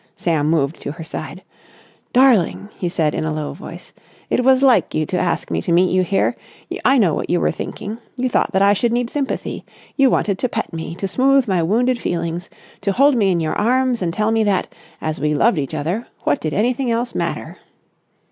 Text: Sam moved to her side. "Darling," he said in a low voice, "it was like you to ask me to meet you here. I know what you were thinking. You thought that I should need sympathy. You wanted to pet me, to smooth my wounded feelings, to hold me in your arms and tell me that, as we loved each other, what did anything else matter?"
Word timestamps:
Sam 0.17 0.49
moved 0.49 0.79
to 0.81 0.93
her 0.93 1.03
side. 1.03 1.43
"Darling," 2.11 2.69
he 2.75 2.89
said 2.89 3.13
in 3.13 3.23
a 3.23 3.31
low 3.31 3.53
voice, 3.53 3.93
"it 4.31 4.43
was 4.43 4.63
like 4.63 4.95
you 4.95 5.05
to 5.05 5.19
ask 5.19 5.51
me 5.51 5.61
to 5.61 5.71
meet 5.71 5.91
you 5.91 6.01
here. 6.01 6.35
I 6.83 6.97
know 6.97 7.13
what 7.13 7.29
you 7.29 7.39
were 7.39 7.51
thinking. 7.51 7.99
You 8.15 8.27
thought 8.27 8.51
that 8.53 8.63
I 8.63 8.73
should 8.73 8.91
need 8.91 9.11
sympathy. 9.11 9.63
You 9.95 10.09
wanted 10.09 10.39
to 10.39 10.49
pet 10.49 10.73
me, 10.73 10.95
to 10.95 11.07
smooth 11.07 11.47
my 11.47 11.61
wounded 11.61 11.99
feelings, 11.99 12.49
to 12.81 12.93
hold 12.93 13.15
me 13.15 13.29
in 13.31 13.39
your 13.39 13.53
arms 13.53 14.01
and 14.01 14.11
tell 14.11 14.31
me 14.31 14.43
that, 14.43 14.73
as 15.01 15.19
we 15.19 15.35
loved 15.35 15.59
each 15.59 15.75
other, 15.75 16.07
what 16.21 16.39
did 16.41 16.51
anything 16.53 16.89
else 16.89 17.13
matter?" 17.13 17.59